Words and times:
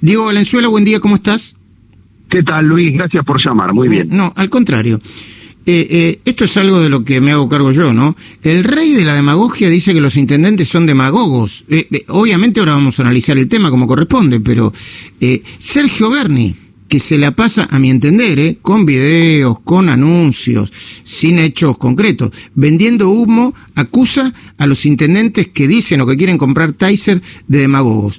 Diego 0.00 0.24
Valenzuela, 0.24 0.68
buen 0.68 0.84
día, 0.84 0.98
¿cómo 0.98 1.16
estás? 1.16 1.56
¿Qué 2.30 2.42
tal, 2.42 2.66
Luis? 2.66 2.92
Gracias 2.92 3.24
por 3.24 3.42
llamar, 3.42 3.74
muy 3.74 3.88
bien. 3.88 4.08
No, 4.10 4.32
al 4.34 4.48
contrario. 4.48 5.00
Eh, 5.66 5.86
eh, 5.90 6.20
esto 6.24 6.44
es 6.44 6.56
algo 6.56 6.80
de 6.80 6.88
lo 6.88 7.04
que 7.04 7.20
me 7.20 7.32
hago 7.32 7.48
cargo 7.48 7.70
yo, 7.70 7.92
¿no? 7.92 8.16
El 8.42 8.64
rey 8.64 8.92
de 8.92 9.04
la 9.04 9.14
demagogia 9.14 9.68
dice 9.68 9.92
que 9.92 10.00
los 10.00 10.16
intendentes 10.16 10.68
son 10.68 10.86
demagogos. 10.86 11.66
Eh, 11.68 11.86
obviamente 12.08 12.60
ahora 12.60 12.76
vamos 12.76 12.98
a 12.98 13.02
analizar 13.02 13.36
el 13.36 13.48
tema 13.48 13.68
como 13.68 13.86
corresponde, 13.86 14.40
pero 14.40 14.72
Sergio 15.58 16.08
Berni, 16.08 16.56
que 16.88 16.98
se 16.98 17.18
la 17.18 17.32
pasa, 17.32 17.68
a 17.70 17.78
mi 17.78 17.90
entender, 17.90 18.56
con 18.62 18.86
videos, 18.86 19.60
con 19.60 19.90
anuncios, 19.90 20.72
sin 21.02 21.38
hechos 21.38 21.76
concretos, 21.76 22.30
vendiendo 22.54 23.10
humo, 23.10 23.54
acusa 23.74 24.32
a 24.56 24.66
los 24.66 24.86
intendentes 24.86 25.48
que 25.48 25.68
dicen 25.68 26.00
o 26.00 26.06
que 26.06 26.16
quieren 26.16 26.38
comprar 26.38 26.72
Tyser 26.72 27.20
de 27.48 27.58
demagogos. 27.58 28.18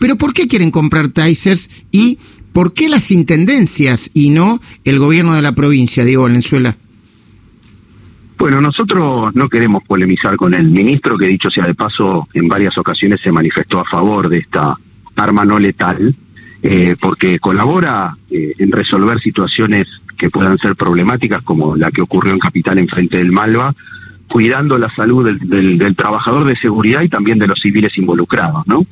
Pero 0.00 0.16
¿por 0.16 0.32
qué 0.32 0.48
quieren 0.48 0.72
comprar 0.72 1.08
Tysers 1.08 1.70
y 1.92 2.18
¿Por 2.52 2.74
qué 2.74 2.88
las 2.88 3.10
intendencias 3.10 4.10
y 4.12 4.30
no 4.30 4.60
el 4.84 4.98
gobierno 4.98 5.34
de 5.34 5.42
la 5.42 5.52
provincia, 5.52 6.04
Diego 6.04 6.24
Valenzuela? 6.24 6.76
Bueno, 8.38 8.60
nosotros 8.60 9.34
no 9.34 9.48
queremos 9.48 9.84
polemizar 9.84 10.36
con 10.36 10.54
el 10.54 10.64
ministro, 10.64 11.16
que 11.16 11.26
dicho 11.26 11.50
sea 11.50 11.66
de 11.66 11.74
paso, 11.74 12.26
en 12.34 12.48
varias 12.48 12.76
ocasiones 12.78 13.20
se 13.20 13.30
manifestó 13.30 13.80
a 13.80 13.84
favor 13.84 14.28
de 14.28 14.38
esta 14.38 14.74
arma 15.14 15.44
no 15.44 15.58
letal, 15.58 16.14
eh, 16.62 16.96
porque 17.00 17.38
colabora 17.38 18.16
eh, 18.30 18.54
en 18.58 18.72
resolver 18.72 19.20
situaciones 19.20 19.86
que 20.18 20.30
puedan 20.30 20.58
ser 20.58 20.74
problemáticas, 20.74 21.42
como 21.42 21.76
la 21.76 21.90
que 21.90 22.02
ocurrió 22.02 22.32
en 22.32 22.38
Capital 22.38 22.78
en 22.78 22.88
frente 22.88 23.18
del 23.18 23.30
Malva, 23.30 23.74
cuidando 24.26 24.78
la 24.78 24.90
salud 24.94 25.24
del 25.24 25.96
trabajador 25.96 26.46
de 26.46 26.56
seguridad 26.56 27.02
y 27.02 27.08
también 27.08 27.38
de 27.38 27.46
los 27.46 27.60
civiles 27.60 27.96
involucrados, 27.96 28.66
¿no? 28.66 28.86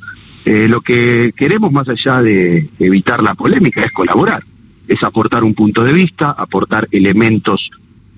Eh, 0.45 0.69
lo 0.69 0.81
que 0.81 1.33
queremos, 1.37 1.73
más 1.73 1.89
allá 1.89 2.23
de 2.23 2.69
evitar 2.79 3.23
la 3.23 3.35
polémica, 3.35 3.83
es 3.83 3.93
colaborar, 3.93 4.43
es 4.87 5.03
aportar 5.03 5.45
un 5.45 5.55
punto 5.55 5.85
de 5.85 5.93
vista, 5.93 6.31
aportar 6.31 6.89
elementos 6.91 7.71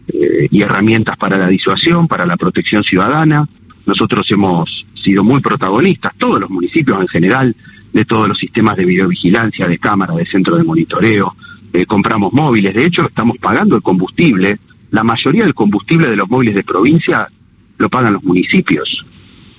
eh, 0.08 0.48
y 0.50 0.62
herramientas 0.62 1.16
para 1.16 1.36
la 1.36 1.48
disuasión, 1.48 2.06
para 2.06 2.26
la 2.26 2.36
protección 2.36 2.84
ciudadana. 2.84 3.48
Nosotros 3.86 4.26
hemos 4.30 4.86
sido 5.02 5.24
muy 5.24 5.40
protagonistas, 5.40 6.14
todos 6.16 6.40
los 6.40 6.50
municipios 6.50 7.00
en 7.00 7.08
general, 7.08 7.56
de 7.92 8.04
todos 8.04 8.28
los 8.28 8.38
sistemas 8.38 8.76
de 8.76 8.84
videovigilancia, 8.84 9.66
de 9.66 9.78
cámara, 9.78 10.14
de 10.14 10.26
centro 10.26 10.56
de 10.56 10.64
monitoreo. 10.64 11.34
Eh, 11.72 11.86
compramos 11.86 12.32
móviles, 12.32 12.74
de 12.74 12.84
hecho 12.84 13.06
estamos 13.06 13.38
pagando 13.38 13.76
el 13.76 13.82
combustible. 13.82 14.58
La 14.90 15.04
mayoría 15.04 15.44
del 15.44 15.54
combustible 15.54 16.08
de 16.08 16.16
los 16.16 16.28
móviles 16.28 16.54
de 16.54 16.64
provincia 16.64 17.28
lo 17.78 17.88
pagan 17.88 18.14
los 18.14 18.24
municipios. 18.24 19.04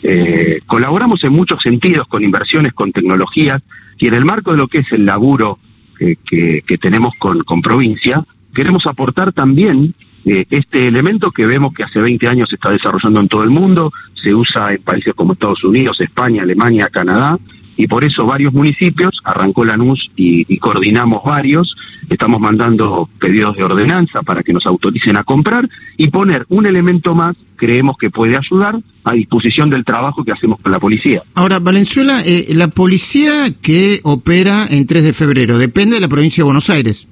Eh, 0.03 0.61
colaboramos 0.65 1.23
en 1.23 1.33
muchos 1.33 1.61
sentidos 1.61 2.07
con 2.07 2.23
inversiones, 2.23 2.73
con 2.73 2.91
tecnologías, 2.91 3.61
y 3.97 4.07
en 4.07 4.15
el 4.15 4.25
marco 4.25 4.51
de 4.51 4.57
lo 4.57 4.67
que 4.67 4.79
es 4.79 4.91
el 4.91 5.05
laburo 5.05 5.59
eh, 5.99 6.15
que, 6.25 6.77
tenemos 6.79 7.13
con, 7.19 7.61
provincia, 7.61 8.23
queremos 8.55 8.87
aportar 8.87 9.31
también 9.31 9.93
eh, 10.25 10.45
este 10.49 10.87
elemento 10.87 11.31
que 11.31 11.45
vemos 11.45 11.73
que 11.73 11.83
hace 11.83 11.99
20 11.99 12.27
años 12.27 12.49
se 12.49 12.55
está 12.55 12.71
desarrollando 12.71 13.19
en 13.19 13.27
todo 13.27 13.43
el 13.43 13.51
mundo, 13.51 13.93
se 14.21 14.33
usa 14.33 14.71
en 14.71 14.81
países 14.81 15.13
como 15.13 15.33
Estados 15.33 15.63
Unidos, 15.63 16.01
España, 16.01 16.41
Alemania, 16.41 16.89
Canadá, 16.89 17.37
y 17.77 17.87
por 17.87 18.03
eso 18.03 18.25
varios 18.25 18.53
municipios, 18.53 19.19
arrancó 19.23 19.63
la 19.63 19.77
y, 20.15 20.45
y 20.47 20.57
coordinamos 20.57 21.23
varios, 21.23 21.77
estamos 22.09 22.41
mandando 22.41 23.07
pedidos 23.19 23.55
de 23.55 23.63
ordenanza 23.63 24.23
para 24.23 24.43
que 24.43 24.53
nos 24.53 24.65
autoricen 24.65 25.17
a 25.17 25.23
comprar 25.23 25.69
y 25.97 26.09
poner 26.09 26.45
un 26.49 26.65
elemento 26.65 27.13
más 27.15 27.35
creemos 27.61 27.95
que 27.95 28.09
puede 28.09 28.35
ayudar 28.35 28.79
a 29.03 29.13
disposición 29.13 29.69
del 29.69 29.85
trabajo 29.85 30.23
que 30.23 30.31
hacemos 30.31 30.59
con 30.59 30.71
la 30.71 30.79
policía. 30.79 31.21
Ahora, 31.35 31.59
Valenzuela, 31.59 32.23
eh, 32.25 32.47
la 32.55 32.69
policía 32.69 33.53
que 33.61 33.99
opera 34.01 34.65
en 34.67 34.87
3 34.87 35.03
de 35.03 35.13
febrero 35.13 35.59
depende 35.59 35.93
de 35.93 36.01
la 36.01 36.07
provincia 36.07 36.41
de 36.41 36.45
Buenos 36.45 36.71
Aires. 36.71 37.07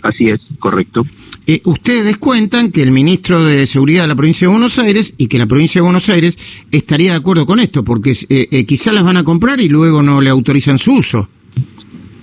Así 0.00 0.28
es, 0.28 0.40
correcto. 0.60 1.04
Eh, 1.48 1.62
ustedes 1.64 2.16
cuentan 2.18 2.70
que 2.70 2.80
el 2.80 2.92
ministro 2.92 3.42
de 3.42 3.66
Seguridad 3.66 4.02
de 4.02 4.08
la 4.08 4.14
provincia 4.14 4.46
de 4.46 4.52
Buenos 4.52 4.78
Aires 4.78 5.14
y 5.18 5.26
que 5.26 5.38
la 5.38 5.46
provincia 5.46 5.80
de 5.80 5.84
Buenos 5.84 6.08
Aires 6.08 6.38
estaría 6.70 7.10
de 7.10 7.16
acuerdo 7.16 7.44
con 7.44 7.58
esto, 7.58 7.82
porque 7.82 8.12
eh, 8.12 8.46
eh 8.52 8.64
quizá 8.64 8.92
las 8.92 9.02
van 9.02 9.16
a 9.16 9.24
comprar 9.24 9.60
y 9.60 9.68
luego 9.68 10.00
no 10.00 10.20
le 10.20 10.30
autorizan 10.30 10.78
su 10.78 10.92
uso. 10.92 11.28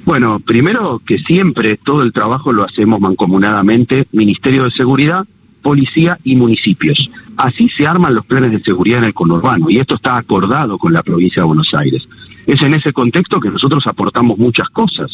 Bueno, 0.05 0.39
primero 0.39 1.01
que 1.05 1.17
siempre 1.19 1.77
todo 1.77 2.03
el 2.03 2.13
trabajo 2.13 2.53
lo 2.53 2.63
hacemos 2.63 3.01
mancomunadamente, 3.01 4.07
Ministerio 4.13 4.63
de 4.63 4.71
Seguridad, 4.71 5.27
Policía 5.61 6.17
y 6.23 6.35
municipios. 6.35 7.09
Así 7.37 7.69
se 7.69 7.85
arman 7.85 8.15
los 8.15 8.25
planes 8.25 8.51
de 8.51 8.61
seguridad 8.61 8.99
en 8.99 9.05
el 9.05 9.13
conurbano 9.13 9.69
y 9.69 9.77
esto 9.77 9.95
está 9.95 10.17
acordado 10.17 10.77
con 10.77 10.93
la 10.93 11.03
provincia 11.03 11.41
de 11.41 11.47
Buenos 11.47 11.73
Aires. 11.73 12.07
Es 12.45 12.61
en 12.61 12.73
ese 12.73 12.93
contexto 12.93 13.39
que 13.39 13.49
nosotros 13.49 13.85
aportamos 13.87 14.37
muchas 14.37 14.69
cosas. 14.69 15.11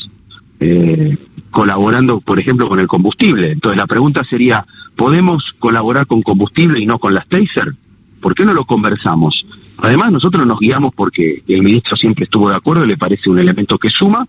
Eh, 0.59 1.17
colaborando, 1.51 2.19
por 2.19 2.37
ejemplo, 2.37 2.67
con 2.67 2.79
el 2.79 2.87
combustible. 2.87 3.51
Entonces 3.51 3.77
la 3.77 3.87
pregunta 3.87 4.25
sería, 4.29 4.65
¿podemos 4.97 5.43
colaborar 5.57 6.05
con 6.05 6.21
combustible 6.21 6.81
y 6.81 6.85
no 6.85 6.99
con 6.99 7.13
las 7.13 7.27
Taser? 7.29 7.73
¿Por 8.21 8.35
qué 8.35 8.43
no 8.43 8.53
lo 8.53 8.65
conversamos? 8.65 9.45
Además, 9.77 10.11
nosotros 10.11 10.45
nos 10.45 10.59
guiamos 10.59 10.93
porque 10.93 11.43
el 11.47 11.63
ministro 11.63 11.95
siempre 11.95 12.25
estuvo 12.25 12.49
de 12.49 12.55
acuerdo, 12.55 12.85
le 12.85 12.97
parece 12.97 13.29
un 13.29 13.39
elemento 13.39 13.77
que 13.77 13.89
suma, 13.89 14.27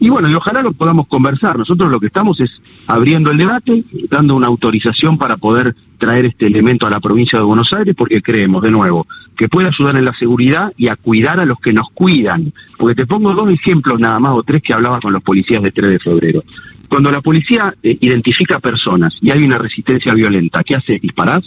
y 0.00 0.08
bueno, 0.10 0.30
y 0.30 0.34
ojalá 0.34 0.62
lo 0.62 0.72
podamos 0.72 1.08
conversar. 1.08 1.58
Nosotros 1.58 1.90
lo 1.90 1.98
que 1.98 2.06
estamos 2.06 2.38
es 2.40 2.50
abriendo 2.86 3.30
el 3.30 3.38
debate, 3.38 3.82
dando 4.08 4.36
una 4.36 4.46
autorización 4.46 5.18
para 5.18 5.36
poder 5.36 5.74
traer 5.98 6.26
este 6.26 6.46
elemento 6.46 6.86
a 6.86 6.90
la 6.90 7.00
provincia 7.00 7.38
de 7.38 7.44
Buenos 7.44 7.72
Aires, 7.72 7.96
porque 7.96 8.22
creemos, 8.22 8.62
de 8.62 8.70
nuevo, 8.70 9.06
que 9.36 9.48
puede 9.48 9.68
ayudar 9.68 9.96
en 9.96 10.04
la 10.04 10.14
seguridad 10.14 10.72
y 10.76 10.88
a 10.88 10.96
cuidar 10.96 11.40
a 11.40 11.44
los 11.44 11.58
que 11.58 11.72
nos 11.72 11.90
cuidan. 11.90 12.52
Porque 12.76 12.94
te 12.94 13.06
pongo 13.06 13.34
dos 13.34 13.50
ejemplos 13.50 13.98
nada 13.98 14.20
más, 14.20 14.32
o 14.34 14.42
tres 14.44 14.62
que 14.62 14.72
hablaba 14.72 15.00
con 15.00 15.12
los 15.12 15.22
policías 15.22 15.62
de 15.62 15.72
3 15.72 15.90
de 15.90 15.98
febrero. 15.98 16.44
Cuando 16.88 17.10
la 17.10 17.20
policía 17.20 17.74
eh, 17.82 17.98
identifica 18.00 18.60
personas 18.60 19.14
y 19.20 19.30
hay 19.30 19.42
una 19.42 19.58
resistencia 19.58 20.14
violenta, 20.14 20.62
¿qué 20.62 20.76
hace? 20.76 20.98
¿Disparás? 20.98 21.44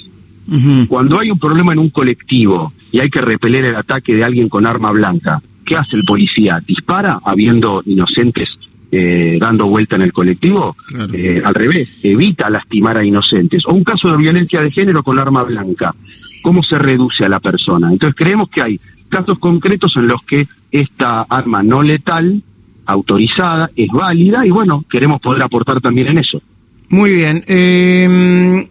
Cuando 0.89 1.19
hay 1.19 1.31
un 1.31 1.39
problema 1.39 1.71
en 1.71 1.79
un 1.79 1.89
colectivo 1.91 2.73
y 2.91 2.99
hay 2.99 3.09
que 3.09 3.21
repeler 3.21 3.63
el 3.63 3.75
ataque 3.75 4.13
de 4.13 4.23
alguien 4.23 4.49
con 4.49 4.65
arma 4.65 4.91
blanca, 4.91 5.41
¿qué 5.71 5.77
hace 5.77 5.95
el 5.95 6.03
policía? 6.03 6.61
¿Dispara 6.67 7.21
habiendo 7.23 7.81
inocentes 7.85 8.49
eh, 8.91 9.37
dando 9.39 9.67
vuelta 9.67 9.95
en 9.95 10.01
el 10.01 10.11
colectivo? 10.11 10.75
Eh, 11.13 11.41
al 11.45 11.55
revés, 11.55 11.97
evita 12.03 12.49
lastimar 12.49 12.97
a 12.97 13.05
inocentes. 13.05 13.63
O 13.65 13.73
un 13.73 13.85
caso 13.85 14.11
de 14.11 14.17
violencia 14.17 14.59
de 14.59 14.69
género 14.69 15.01
con 15.01 15.17
arma 15.17 15.43
blanca. 15.43 15.95
¿Cómo 16.41 16.61
se 16.61 16.77
reduce 16.77 17.23
a 17.23 17.29
la 17.29 17.39
persona? 17.39 17.89
Entonces 17.89 18.17
creemos 18.17 18.49
que 18.49 18.61
hay 18.61 18.81
casos 19.07 19.39
concretos 19.39 19.95
en 19.95 20.07
los 20.09 20.21
que 20.23 20.45
esta 20.71 21.21
arma 21.21 21.63
no 21.63 21.81
letal, 21.81 22.41
autorizada, 22.85 23.69
es 23.73 23.87
válida 23.93 24.45
y 24.45 24.49
bueno, 24.49 24.83
queremos 24.89 25.21
poder 25.21 25.41
aportar 25.41 25.79
también 25.79 26.09
en 26.09 26.17
eso. 26.17 26.41
Muy 26.89 27.13
bien. 27.13 27.45
Eh, 27.47 28.67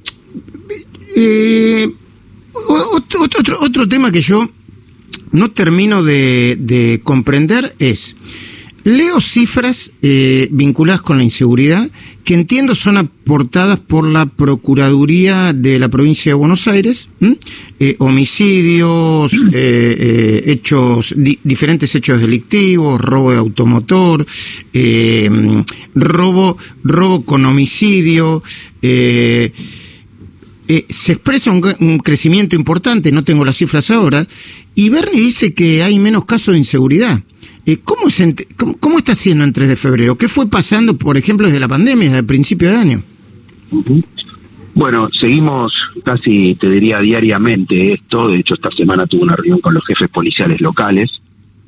otro, 2.68 3.56
otro 3.62 3.88
tema 3.88 4.12
que 4.12 4.20
yo 4.20 4.46
no 5.32 5.50
termino 5.50 6.02
de, 6.02 7.00
comprender 7.04 7.74
es, 7.78 8.16
leo 8.84 9.20
cifras 9.20 9.92
eh, 10.02 10.48
vinculadas 10.50 11.02
con 11.02 11.18
la 11.18 11.24
inseguridad 11.24 11.91
que 12.24 12.34
entiendo 12.34 12.74
son 12.74 12.96
aportadas 12.96 13.78
por 13.78 14.06
la 14.06 14.26
Procuraduría 14.26 15.52
de 15.52 15.78
la 15.78 15.88
provincia 15.88 16.30
de 16.30 16.34
Buenos 16.34 16.68
Aires, 16.68 17.08
eh, 17.78 17.96
homicidios, 17.98 19.32
eh, 19.52 20.42
hechos, 20.46 21.14
diferentes 21.16 21.94
hechos 21.94 22.20
delictivos, 22.20 23.00
robo 23.00 23.32
de 23.32 23.38
automotor, 23.38 24.26
robo, 25.94 26.56
robo 26.84 27.24
con 27.24 27.44
homicidio, 27.44 28.42
eh, 30.72 30.86
se 30.88 31.14
expresa 31.14 31.50
un, 31.50 31.98
crecimiento 31.98 32.54
importante, 32.54 33.10
no 33.10 33.25
tengo 33.25 33.44
las 33.44 33.56
cifras 33.56 33.91
ahora, 33.91 34.25
y 34.76 34.88
Bernie 34.88 35.20
dice 35.20 35.53
que 35.53 35.82
hay 35.82 35.98
menos 35.98 36.26
casos 36.26 36.54
de 36.54 36.58
inseguridad. 36.58 37.19
Eh, 37.66 37.78
¿cómo, 37.82 38.03
cómo, 38.78 38.98
está 38.98 39.16
siendo 39.16 39.42
en 39.42 39.53
3 39.53 39.69
de 39.69 39.75
febrero? 39.75 40.16
¿Qué 40.16 40.28
fue 40.28 40.48
pasando, 40.48 40.97
por 40.97 41.16
ejemplo, 41.16 41.48
desde 41.48 41.59
la 41.59 41.66
pandemia, 41.66 42.04
desde 42.04 42.18
el 42.21 42.24
principio 42.24 42.71
de 42.71 42.77
año? 42.77 43.03
Bueno, 44.72 45.09
seguimos 45.10 45.72
casi, 46.04 46.54
te 46.54 46.71
diría, 46.71 47.00
diariamente 47.00 47.94
esto. 47.94 48.28
De 48.28 48.39
hecho, 48.39 48.54
esta 48.54 48.71
semana 48.71 49.09
tuve 49.09 49.24
una 49.24 49.34
reunión 49.34 49.59
con 49.59 49.74
los 49.74 49.84
jefes 49.84 50.09
policiales 50.09 50.60
locales 50.60 51.10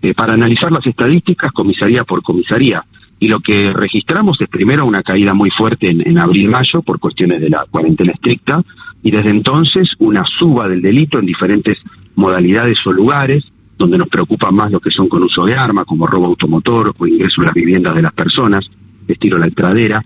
eh, 0.00 0.14
para 0.14 0.34
analizar 0.34 0.70
las 0.70 0.86
estadísticas 0.86 1.50
comisaría 1.50 2.04
por 2.04 2.22
comisaría. 2.22 2.84
Y 3.18 3.26
lo 3.26 3.40
que 3.40 3.72
registramos 3.72 4.40
es 4.40 4.48
primero 4.48 4.86
una 4.86 5.02
caída 5.02 5.34
muy 5.34 5.50
fuerte 5.50 5.90
en, 5.90 6.06
en 6.06 6.18
abril-mayo 6.18 6.82
por 6.82 7.00
cuestiones 7.00 7.40
de 7.40 7.50
la 7.50 7.66
cuarentena 7.68 8.12
estricta, 8.12 8.62
y 9.02 9.10
desde 9.10 9.30
entonces 9.30 9.88
una 9.98 10.24
suba 10.24 10.68
del 10.68 10.82
delito 10.82 11.18
en 11.18 11.26
diferentes 11.26 11.78
modalidades 12.14 12.78
o 12.86 12.92
lugares, 12.92 13.44
donde 13.76 13.98
nos 13.98 14.08
preocupa 14.08 14.50
más 14.50 14.70
lo 14.70 14.80
que 14.80 14.90
son 14.90 15.08
con 15.08 15.22
uso 15.22 15.44
de 15.44 15.54
arma, 15.54 15.84
como 15.84 16.06
robo 16.06 16.26
automotor 16.26 16.94
o 16.96 17.06
ingreso 17.06 17.40
a 17.42 17.46
las 17.46 17.54
viviendas 17.54 17.94
de 17.94 18.02
las 18.02 18.12
personas, 18.12 18.64
estilo 19.08 19.38
la 19.38 19.46
entradera, 19.46 20.04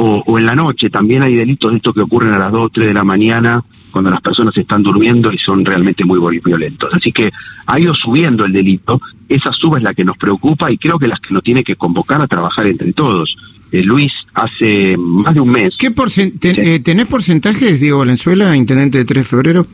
o, 0.00 0.38
en 0.38 0.46
la 0.46 0.54
noche 0.54 0.90
también 0.90 1.22
hay 1.22 1.34
delitos 1.34 1.72
de 1.72 1.78
estos 1.78 1.92
que 1.92 2.02
ocurren 2.02 2.32
a 2.32 2.38
las 2.38 2.52
2 2.52 2.62
o 2.62 2.68
3 2.68 2.86
de 2.86 2.94
la 2.94 3.02
mañana 3.02 3.60
cuando 3.90 4.10
las 4.10 4.20
personas 4.20 4.56
están 4.56 4.82
durmiendo 4.82 5.32
y 5.32 5.38
son 5.38 5.64
realmente 5.64 6.04
muy 6.04 6.20
violentos. 6.38 6.88
Así 6.92 7.10
que 7.10 7.32
ha 7.66 7.80
ido 7.80 7.92
subiendo 7.94 8.44
el 8.44 8.52
delito, 8.52 9.00
esa 9.28 9.52
suba 9.52 9.78
es 9.78 9.82
la 9.82 9.94
que 9.94 10.04
nos 10.04 10.16
preocupa 10.16 10.70
y 10.70 10.78
creo 10.78 11.00
que 11.00 11.08
las 11.08 11.18
que 11.18 11.34
nos 11.34 11.42
tiene 11.42 11.64
que 11.64 11.74
convocar 11.74 12.22
a 12.22 12.28
trabajar 12.28 12.68
entre 12.68 12.92
todos. 12.92 13.36
Eh, 13.70 13.82
Luis, 13.82 14.12
hace 14.34 14.96
más 14.96 15.34
de 15.34 15.40
un 15.40 15.50
mes... 15.50 15.76
¿Qué 15.76 15.92
eh, 16.42 16.80
¿Tenés 16.80 17.06
porcentajes, 17.06 17.80
Diego 17.80 17.98
Valenzuela, 17.98 18.56
intendente 18.56 18.98
de 18.98 19.04
3 19.04 19.22
de 19.22 19.28
febrero? 19.28 19.66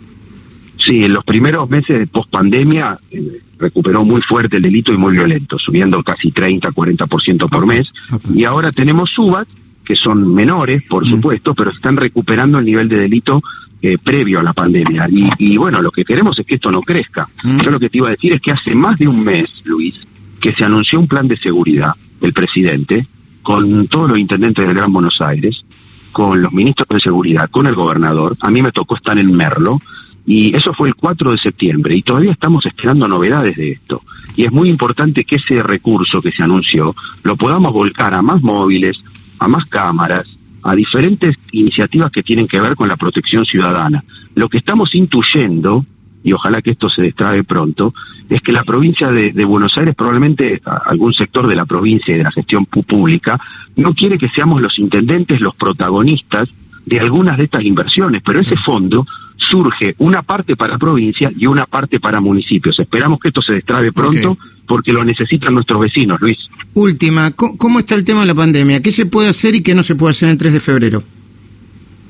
Sí, 0.79 1.05
en 1.05 1.15
los 1.15 1.25
primeros 1.25 1.71
meses 1.71 1.99
de 1.99 2.07
post-pandemia 2.07 2.99
eh, 3.11 3.41
recuperó 3.59 4.05
muy 4.05 4.21
fuerte 4.23 4.57
el 4.57 4.63
delito 4.63 4.93
y 4.93 4.99
muy 4.99 5.13
violento, 5.13 5.59
subiendo 5.59 6.03
casi 6.03 6.33
30, 6.33 6.71
40% 6.71 7.49
por 7.49 7.67
mes. 7.67 7.87
Y 8.35 8.45
ahora 8.45 8.73
tenemos 8.73 9.11
subas, 9.11 9.47
que 9.85 9.95
son 9.95 10.35
menores, 10.35 10.83
por 10.85 11.07
mm. 11.07 11.11
supuesto, 11.11 11.55
pero 11.55 11.71
están 11.71 11.97
recuperando 11.97 12.59
el 12.59 12.65
nivel 12.65 12.89
de 12.89 12.99
delito 12.99 13.43
eh, 13.81 13.97
previo 14.03 14.41
a 14.41 14.43
la 14.43 14.53
pandemia. 14.53 15.09
Y, 15.39 15.57
bueno, 15.57 15.81
lo 15.83 15.91
que 15.91 16.05
queremos 16.05 16.39
es 16.39 16.47
que 16.47 16.57
esto 16.57 16.71
no 16.71 16.83
crezca. 16.83 17.29
Mm. 17.43 17.61
Yo 17.61 17.71
lo 17.71 17.79
que 17.79 17.91
te 17.91 17.99
iba 17.99 18.09
a 18.09 18.13
decir 18.13 18.33
es 18.33 18.41
que 18.41 18.51
hace 18.51 18.75
más 18.75 18.99
de 18.99 19.09
un 19.09 19.23
mes, 19.23 19.51
Luis, 19.65 19.95
que 20.41 20.53
se 20.53 20.65
anunció 20.65 20.99
un 20.99 21.07
plan 21.07 21.29
de 21.29 21.37
seguridad 21.37 21.93
del 22.21 22.33
presidente 22.33 23.07
con 23.45 23.87
todos 23.87 24.09
los 24.11 24.19
intendentes 24.19 24.67
del 24.67 24.75
Gran 24.75 24.93
Buenos 24.93 25.21
Aires, 25.21 25.65
con 26.11 26.43
los 26.43 26.53
ministros 26.53 26.89
de 26.89 27.01
seguridad, 27.01 27.49
con 27.51 27.67
el 27.67 27.75
gobernador. 27.75 28.37
A 28.41 28.51
mí 28.51 28.63
me 28.63 28.73
tocó 28.73 28.97
estar 28.97 29.17
en 29.19 29.33
Merlo 29.33 29.81
y 30.27 30.57
eso 30.57 30.73
fue 30.73 30.89
el 30.89 30.95
4 30.95 31.33
de 31.33 31.39
septiembre 31.39 31.95
y 31.95 32.03
todavía 32.03 32.33
estamos 32.33 32.65
esperando 32.65 33.07
novedades 33.07 33.57
de 33.57 33.73
esto. 33.73 34.03
Y 34.35 34.45
es 34.45 34.51
muy 34.51 34.71
importante 34.71 35.25
que 35.25 35.37
ese 35.37 35.63
recurso 35.63 36.23
que 36.23 36.33
se 36.33 36.43
anunció 36.43 36.97
lo 37.23 37.37
podamos 37.37 37.73
volcar 37.73 38.15
a 38.15 38.23
más 38.23 38.43
móviles, 38.43 38.97
a 39.39 39.47
más 39.47 39.67
cámaras, 39.67 40.39
a 40.63 40.75
diferentes 40.75 41.37
iniciativas 41.53 42.11
que 42.11 42.23
tienen 42.23 42.49
que 42.49 42.61
ver 42.61 42.75
con 42.75 42.89
la 42.89 42.97
protección 42.97 43.45
ciudadana. 43.45 44.03
Lo 44.35 44.49
que 44.49 44.59
estamos 44.59 44.95
intuyendo, 44.95 45.85
y 46.25 46.33
ojalá 46.33 46.61
que 46.63 46.73
esto 46.73 46.91
se 46.91 47.03
destrabe 47.03 47.45
pronto, 47.45 47.95
es 48.29 48.41
que 48.41 48.51
la 48.51 48.65
provincia 48.65 49.11
de, 49.11 49.33
de, 49.33 49.45
Buenos 49.45 49.77
Aires, 49.77 49.95
probablemente 49.95 50.61
algún 50.87 51.15
sector 51.15 51.47
de 51.47 51.55
la 51.55 51.67
provincia 51.67 52.15
y 52.15 52.19
de 52.19 52.25
la 52.25 52.33
gestión 52.33 52.65
pública, 52.65 53.39
no 53.77 53.95
quiere 53.95 54.19
que 54.19 54.31
seamos 54.31 54.63
los 54.63 54.79
intendentes 54.79 55.41
los 55.41 55.55
protagonistas 55.55 56.49
de 56.87 56.99
algunas 56.99 57.37
de 57.37 57.45
estas 57.45 57.63
inversiones, 57.63 58.23
pero 58.25 58.41
ese 58.41 58.57
fondo 58.57 59.07
surge 59.37 59.95
una 59.99 60.23
parte 60.23 60.57
para 60.57 60.79
provincia 60.79 61.31
y 61.37 61.47
una 61.47 61.67
parte 61.67 62.01
para 62.01 62.21
municipios. 62.21 62.79
Esperamos 62.79 63.21
que 63.21 63.29
esto 63.29 63.43
se 63.43 63.55
destrabe 63.55 63.93
pronto 63.93 64.39
porque 64.67 64.93
lo 64.93 65.05
necesitan 65.05 65.55
nuestros 65.55 65.81
vecinos, 65.81 66.21
Luis. 66.21 66.39
Última, 66.73 67.33
¿cómo 67.33 67.79
está 67.79 67.95
el 67.95 68.05
tema 68.05 68.21
de 68.21 68.27
la 68.27 68.35
pandemia? 68.35 68.81
¿Qué 68.81 68.91
se 68.91 69.07
puede 69.07 69.29
hacer 69.29 69.55
y 69.55 69.63
qué 69.63 69.75
no 69.75 69.83
se 69.83 69.95
puede 69.95 70.13
hacer 70.13 70.29
el 70.29 70.39
3 70.39 70.55
de 70.55 70.61
febrero? 70.61 71.03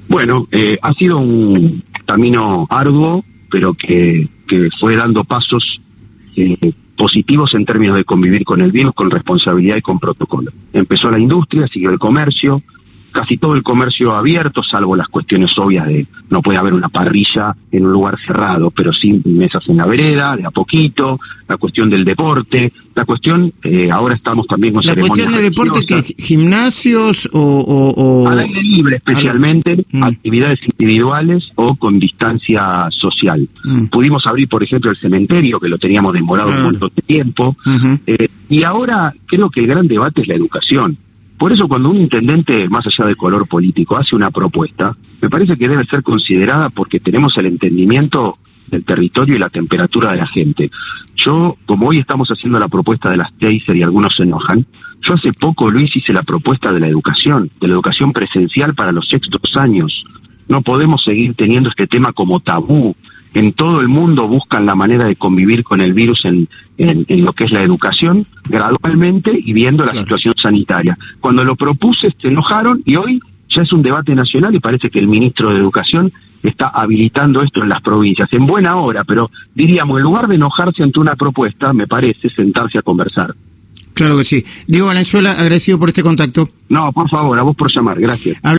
Bueno, 0.08 0.46
eh, 0.50 0.78
ha 0.80 0.92
sido 0.92 1.18
un 1.18 1.82
camino 2.04 2.66
arduo, 2.70 3.24
pero 3.54 3.72
que, 3.72 4.26
que 4.48 4.68
fue 4.80 4.96
dando 4.96 5.22
pasos 5.22 5.80
eh, 6.34 6.72
positivos 6.96 7.54
en 7.54 7.64
términos 7.64 7.96
de 7.96 8.04
convivir 8.04 8.42
con 8.42 8.60
el 8.60 8.72
virus 8.72 8.92
con 8.94 9.12
responsabilidad 9.12 9.76
y 9.76 9.80
con 9.80 10.00
protocolo. 10.00 10.50
Empezó 10.72 11.08
la 11.08 11.20
industria, 11.20 11.68
siguió 11.68 11.90
el 11.90 12.00
comercio, 12.00 12.62
casi 13.14 13.36
todo 13.36 13.54
el 13.54 13.62
comercio 13.62 14.12
abierto, 14.12 14.60
salvo 14.64 14.96
las 14.96 15.06
cuestiones 15.06 15.56
obvias 15.56 15.86
de 15.86 16.04
no 16.30 16.42
puede 16.42 16.58
haber 16.58 16.74
una 16.74 16.88
parrilla 16.88 17.54
en 17.70 17.86
un 17.86 17.92
lugar 17.92 18.18
cerrado, 18.26 18.72
pero 18.72 18.92
sí 18.92 19.22
mesas 19.24 19.62
en 19.68 19.76
la 19.76 19.86
vereda, 19.86 20.36
de 20.36 20.44
a 20.44 20.50
poquito, 20.50 21.20
la 21.48 21.56
cuestión 21.56 21.88
del 21.88 22.04
deporte, 22.04 22.72
la 22.92 23.04
cuestión, 23.04 23.52
eh, 23.62 23.88
ahora 23.88 24.16
estamos 24.16 24.48
también 24.48 24.74
con 24.74 24.84
La 24.84 24.96
cuestión 24.96 25.32
del 25.32 25.42
deporte, 25.42 25.86
que 25.86 26.02
gimnasios 26.02 27.28
o, 27.32 28.26
Al 28.28 28.40
aire 28.40 28.62
libre 28.62 28.96
especialmente, 28.96 29.84
mm. 29.92 30.02
actividades 30.02 30.58
individuales 30.64 31.44
o 31.54 31.76
con 31.76 32.00
distancia 32.00 32.88
social. 32.90 33.48
Mm. 33.62 33.84
Pudimos 33.86 34.26
abrir, 34.26 34.48
por 34.48 34.64
ejemplo, 34.64 34.90
el 34.90 34.96
cementerio, 34.96 35.60
que 35.60 35.68
lo 35.68 35.78
teníamos 35.78 36.12
demorado 36.14 36.50
un 36.50 36.62
montón 36.64 36.90
de 36.96 37.02
tiempo, 37.02 37.56
eh, 38.08 38.28
y 38.48 38.64
ahora 38.64 39.14
creo 39.26 39.50
que 39.50 39.60
el 39.60 39.68
gran 39.68 39.86
debate 39.86 40.22
es 40.22 40.28
la 40.28 40.34
educación. 40.34 40.98
Por 41.44 41.52
eso 41.52 41.68
cuando 41.68 41.90
un 41.90 41.98
intendente, 41.98 42.70
más 42.70 42.86
allá 42.86 43.04
del 43.04 43.18
color 43.18 43.46
político, 43.46 43.98
hace 43.98 44.16
una 44.16 44.30
propuesta, 44.30 44.96
me 45.20 45.28
parece 45.28 45.58
que 45.58 45.68
debe 45.68 45.84
ser 45.84 46.02
considerada 46.02 46.70
porque 46.70 47.00
tenemos 47.00 47.36
el 47.36 47.44
entendimiento 47.44 48.38
del 48.68 48.82
territorio 48.82 49.36
y 49.36 49.38
la 49.38 49.50
temperatura 49.50 50.12
de 50.12 50.16
la 50.16 50.26
gente. 50.26 50.70
Yo, 51.16 51.58
como 51.66 51.88
hoy 51.88 51.98
estamos 51.98 52.30
haciendo 52.30 52.58
la 52.58 52.68
propuesta 52.68 53.10
de 53.10 53.18
las 53.18 53.30
Taser 53.34 53.76
y 53.76 53.82
algunos 53.82 54.16
se 54.16 54.22
enojan, 54.22 54.64
yo 55.02 55.12
hace 55.12 55.34
poco, 55.34 55.70
Luis, 55.70 55.94
hice 55.94 56.14
la 56.14 56.22
propuesta 56.22 56.72
de 56.72 56.80
la 56.80 56.88
educación, 56.88 57.50
de 57.60 57.68
la 57.68 57.74
educación 57.74 58.14
presencial 58.14 58.74
para 58.74 58.92
los 58.92 59.06
sextos 59.06 59.54
años. 59.54 60.02
No 60.48 60.62
podemos 60.62 61.04
seguir 61.04 61.34
teniendo 61.34 61.68
este 61.68 61.86
tema 61.86 62.14
como 62.14 62.40
tabú, 62.40 62.96
en 63.34 63.52
todo 63.52 63.80
el 63.80 63.88
mundo 63.88 64.26
buscan 64.28 64.64
la 64.64 64.74
manera 64.74 65.04
de 65.04 65.16
convivir 65.16 65.64
con 65.64 65.80
el 65.80 65.92
virus 65.92 66.24
en, 66.24 66.48
en, 66.78 67.24
lo 67.24 67.32
que 67.32 67.44
es 67.44 67.50
la 67.50 67.62
educación 67.62 68.26
gradualmente 68.48 69.32
y 69.36 69.52
viendo 69.52 69.84
la 69.84 69.92
situación 69.92 70.34
sanitaria. 70.40 70.96
Cuando 71.20 71.44
lo 71.44 71.56
propuse 71.56 72.12
se 72.20 72.28
enojaron 72.28 72.82
y 72.84 72.96
hoy 72.96 73.20
ya 73.48 73.62
es 73.62 73.72
un 73.72 73.82
debate 73.82 74.14
nacional 74.14 74.54
y 74.54 74.60
parece 74.60 74.90
que 74.90 74.98
el 74.98 75.08
ministro 75.08 75.50
de 75.50 75.58
Educación 75.58 76.12
está 76.42 76.68
habilitando 76.68 77.42
esto 77.42 77.62
en 77.62 77.70
las 77.70 77.80
provincias, 77.80 78.32
en 78.32 78.46
buena 78.46 78.76
hora, 78.76 79.04
pero 79.04 79.30
diríamos, 79.54 79.98
en 79.98 80.02
lugar 80.02 80.28
de 80.28 80.34
enojarse 80.34 80.82
ante 80.82 81.00
una 81.00 81.16
propuesta, 81.16 81.72
me 81.72 81.86
parece 81.86 82.28
sentarse 82.30 82.78
a 82.78 82.82
conversar. 82.82 83.34
Claro 83.94 84.18
que 84.18 84.24
sí. 84.24 84.44
Diego 84.66 84.88
Valenzuela, 84.88 85.32
agradecido 85.32 85.78
por 85.78 85.88
este 85.88 86.02
contacto. 86.02 86.48
No, 86.68 86.92
por 86.92 87.08
favor, 87.08 87.38
a 87.38 87.42
vos 87.42 87.56
por 87.56 87.72
llamar, 87.72 88.00
gracias. 88.00 88.38